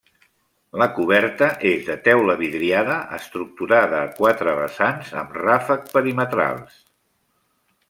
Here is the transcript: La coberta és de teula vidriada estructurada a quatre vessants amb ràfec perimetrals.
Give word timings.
La 0.81 0.85
coberta 0.93 1.49
és 1.71 1.83
de 1.89 1.97
teula 2.07 2.37
vidriada 2.39 2.95
estructurada 3.19 4.01
a 4.07 4.09
quatre 4.21 4.57
vessants 4.63 5.13
amb 5.23 5.39
ràfec 5.43 5.87
perimetrals. 5.99 6.83